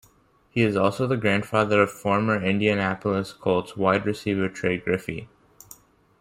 [0.49, 5.29] He is also the grandfather of former Indianapolis Colts wide receiver Trey Griffey.